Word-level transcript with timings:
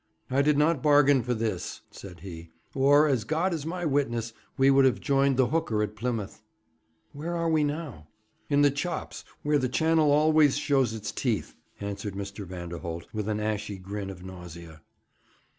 'I 0.31 0.41
did 0.41 0.57
not 0.57 0.81
bargain 0.81 1.21
for 1.21 1.35
this,' 1.35 1.81
said 1.91 2.21
he, 2.21 2.49
'or, 2.73 3.07
as 3.07 3.23
God 3.23 3.53
is 3.53 3.67
my 3.67 3.85
witness, 3.85 4.33
we 4.57 4.71
would 4.71 4.83
have 4.83 4.99
joined 4.99 5.37
the 5.37 5.49
hooker 5.49 5.83
at 5.83 5.95
Plymouth.' 5.95 6.41
'Where 7.13 7.35
are 7.37 7.51
we 7.51 7.63
now?' 7.63 8.07
'In 8.49 8.63
the 8.63 8.71
Chops, 8.71 9.23
where 9.43 9.59
the 9.59 9.69
Channel 9.69 10.09
always 10.11 10.57
shows 10.57 10.95
its 10.95 11.11
teeth,' 11.11 11.53
answered 11.79 12.15
Mr. 12.15 12.47
Vanderholt, 12.47 13.05
with 13.13 13.27
an 13.27 13.39
ashy 13.39 13.77
grin 13.77 14.09
of 14.09 14.23
nausea. 14.25 14.81